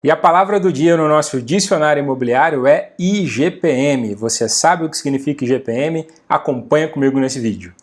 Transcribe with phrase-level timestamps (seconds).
[0.00, 4.14] E a palavra do dia no nosso dicionário imobiliário é IGPM.
[4.14, 6.06] Você sabe o que significa IGPM?
[6.28, 7.74] Acompanha comigo nesse vídeo.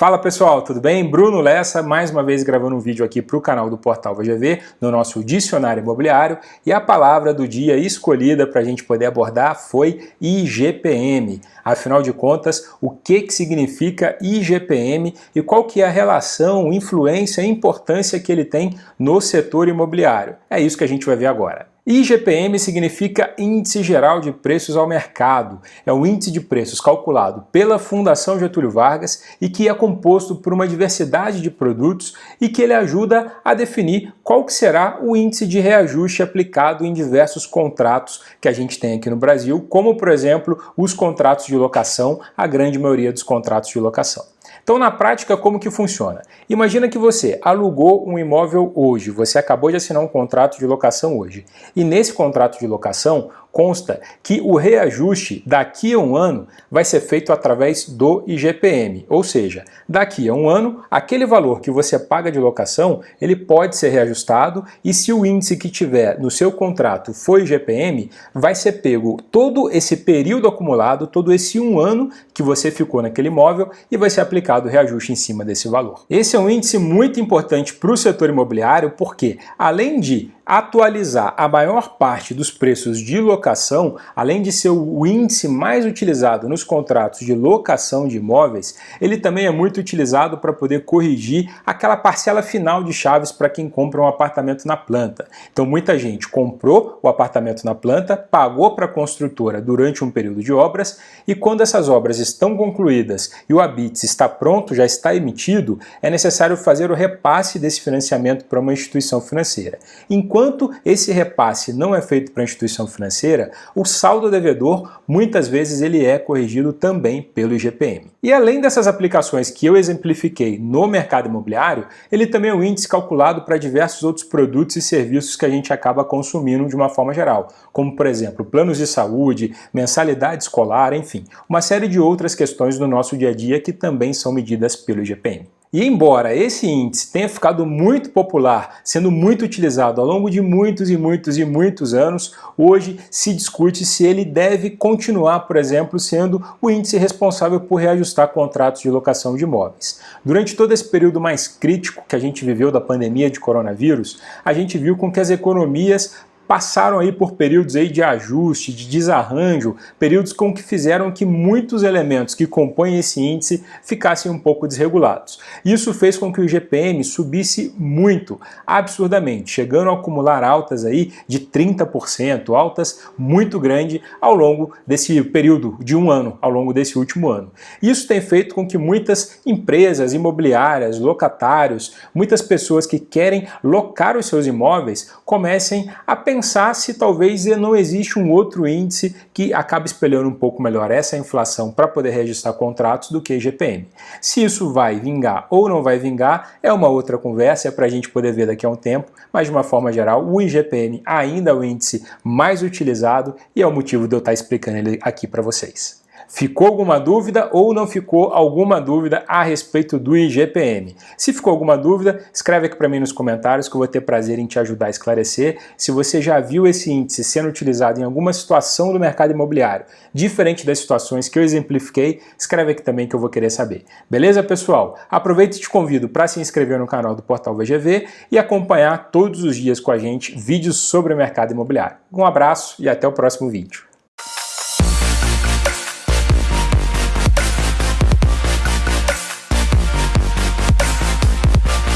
[0.00, 1.04] Fala pessoal, tudo bem?
[1.04, 4.62] Bruno Lessa, mais uma vez gravando um vídeo aqui para o canal do Portal VGV,
[4.80, 9.60] no nosso dicionário imobiliário, e a palavra do dia escolhida para a gente poder abordar
[9.60, 11.42] foi IGPM.
[11.62, 17.42] Afinal de contas, o que, que significa IGPM e qual que é a relação, influência
[17.42, 20.36] e importância que ele tem no setor imobiliário?
[20.48, 21.69] É isso que a gente vai ver agora.
[21.86, 25.60] IGPM significa Índice Geral de Preços ao Mercado.
[25.86, 30.52] É um índice de preços calculado pela Fundação Getúlio Vargas e que é composto por
[30.52, 35.46] uma diversidade de produtos e que ele ajuda a definir qual que será o índice
[35.46, 40.10] de reajuste aplicado em diversos contratos que a gente tem aqui no Brasil, como por
[40.10, 44.24] exemplo os contratos de locação, a grande maioria dos contratos de locação.
[44.70, 46.22] Então, na prática, como que funciona?
[46.48, 51.18] Imagina que você alugou um imóvel hoje, você acabou de assinar um contrato de locação
[51.18, 51.44] hoje.
[51.74, 57.00] E nesse contrato de locação, consta que o reajuste daqui a um ano vai ser
[57.00, 62.30] feito através do IGPM, ou seja, daqui a um ano, aquele valor que você paga
[62.30, 67.12] de locação, ele pode ser reajustado e se o índice que tiver no seu contrato
[67.12, 72.70] for IGPM, vai ser pego todo esse período acumulado, todo esse um ano que você
[72.70, 76.04] ficou naquele imóvel e vai ser aplicado o reajuste em cima desse valor.
[76.08, 81.46] Esse é um índice muito importante para o setor imobiliário porque, além de atualizar a
[81.46, 87.20] maior parte dos preços de locação, além de ser o índice mais utilizado nos contratos
[87.20, 92.82] de locação de imóveis, ele também é muito utilizado para poder corrigir aquela parcela final
[92.82, 95.28] de chaves para quem compra um apartamento na planta.
[95.52, 100.42] Então muita gente comprou o apartamento na planta, pagou para a construtora durante um período
[100.42, 100.98] de obras
[101.28, 106.10] e quando essas obras estão concluídas e o habite está pronto, já está emitido, é
[106.10, 109.78] necessário fazer o repasse desse financiamento para uma instituição financeira.
[110.10, 115.48] Enquanto enquanto esse repasse não é feito para a instituição financeira, o saldo devedor muitas
[115.48, 118.06] vezes ele é corrigido também pelo IGPM.
[118.22, 122.88] E além dessas aplicações que eu exemplifiquei no mercado imobiliário, ele também é um índice
[122.88, 127.12] calculado para diversos outros produtos e serviços que a gente acaba consumindo de uma forma
[127.12, 132.78] geral, como por exemplo planos de saúde, mensalidade escolar, enfim, uma série de outras questões
[132.78, 135.59] do nosso dia a dia que também são medidas pelo IGPM.
[135.72, 140.90] E embora esse índice tenha ficado muito popular, sendo muito utilizado ao longo de muitos
[140.90, 146.44] e muitos e muitos anos, hoje se discute se ele deve continuar, por exemplo, sendo
[146.60, 150.00] o índice responsável por reajustar contratos de locação de imóveis.
[150.24, 154.52] Durante todo esse período mais crítico que a gente viveu da pandemia de coronavírus, a
[154.52, 156.16] gente viu com que as economias
[156.50, 161.84] passaram aí por períodos aí de ajuste, de desarranjo, períodos com que fizeram que muitos
[161.84, 165.38] elementos que compõem esse índice ficassem um pouco desregulados.
[165.64, 171.38] Isso fez com que o GPM subisse muito, absurdamente, chegando a acumular altas aí de
[171.38, 177.30] 30%, altas muito grandes ao longo desse período de um ano, ao longo desse último
[177.30, 177.52] ano.
[177.80, 184.26] Isso tem feito com que muitas empresas imobiliárias, locatários, muitas pessoas que querem locar os
[184.26, 189.86] seus imóveis comecem a pensar pensar se talvez não existe um outro índice que acabe
[189.86, 193.86] espelhando um pouco melhor essa inflação para poder registrar contratos do que IGPM.
[194.22, 197.88] Se isso vai vingar ou não vai vingar é uma outra conversa, é para a
[197.90, 201.50] gente poder ver daqui a um tempo, mas de uma forma geral o IGPM ainda
[201.50, 205.26] é o índice mais utilizado e é o motivo de eu estar explicando ele aqui
[205.26, 205.99] para vocês.
[206.28, 210.96] Ficou alguma dúvida ou não ficou alguma dúvida a respeito do IGPM?
[211.16, 214.38] Se ficou alguma dúvida, escreve aqui para mim nos comentários que eu vou ter prazer
[214.38, 215.58] em te ajudar a esclarecer.
[215.76, 220.64] Se você já viu esse índice sendo utilizado em alguma situação do mercado imobiliário, diferente
[220.66, 223.84] das situações que eu exemplifiquei, escreve aqui também que eu vou querer saber.
[224.08, 224.98] Beleza, pessoal?
[225.10, 229.44] Aproveita e te convido para se inscrever no canal do Portal VGV e acompanhar todos
[229.44, 231.96] os dias com a gente vídeos sobre o mercado imobiliário.
[232.12, 233.89] Um abraço e até o próximo vídeo.